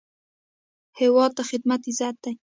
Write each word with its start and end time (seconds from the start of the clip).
هیواد 0.99 1.31
ته 1.37 1.43
خدمت 1.49 1.81
عزت 1.89 2.15
دی 2.23 2.33